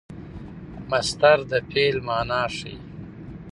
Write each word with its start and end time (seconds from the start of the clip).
مصدر 0.89 1.39
د 1.51 1.53
فعل 1.69 1.97
مانا 2.07 2.41
ښيي. 2.55 2.75